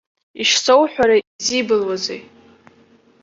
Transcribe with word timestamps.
Ишсоуҳәара, 0.41 1.15
изибылуазеи? 1.19 2.21